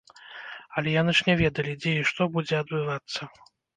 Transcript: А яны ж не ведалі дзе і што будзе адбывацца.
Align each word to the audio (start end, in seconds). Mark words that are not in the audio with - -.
А 0.75 0.83
яны 1.01 1.11
ж 1.19 1.27
не 1.27 1.35
ведалі 1.41 1.73
дзе 1.83 1.93
і 1.99 2.07
што 2.13 2.21
будзе 2.39 2.55
адбывацца. 2.63 3.21